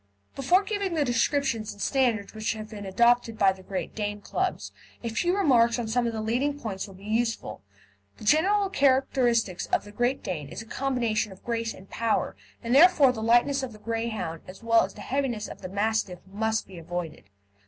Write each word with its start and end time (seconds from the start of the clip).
Before 0.35 0.63
giving 0.63 0.95
the 0.95 1.05
description 1.05 1.59
and 1.59 1.79
standard 1.79 2.31
which 2.33 2.53
have 2.53 2.71
been 2.71 2.87
adopted 2.87 3.37
by 3.37 3.51
the 3.51 3.61
Great 3.61 3.93
Dane 3.93 4.19
Clubs, 4.19 4.71
a 5.03 5.09
few 5.09 5.37
remarks 5.37 5.77
on 5.77 5.87
some 5.87 6.07
of 6.07 6.11
the 6.13 6.23
leading 6.23 6.59
points 6.59 6.87
will 6.87 6.95
be 6.95 7.03
useful. 7.05 7.61
The 8.17 8.23
general 8.23 8.71
characteristic 8.71 9.61
of 9.71 9.83
the 9.83 9.91
Great 9.91 10.23
Dane 10.23 10.49
is 10.49 10.59
a 10.63 10.65
combination 10.65 11.31
of 11.31 11.43
grace 11.43 11.71
and 11.71 11.87
power, 11.87 12.35
and 12.63 12.73
therefore 12.73 13.11
the 13.11 13.21
lightness 13.21 13.61
of 13.61 13.73
the 13.73 13.77
Greyhound, 13.77 14.41
as 14.47 14.63
well 14.63 14.81
as 14.83 14.95
the 14.95 15.01
heaviness 15.01 15.47
of 15.47 15.61
the 15.61 15.69
Mastiff, 15.69 16.17
must 16.25 16.65
be 16.65 16.79
avoided. 16.79 17.25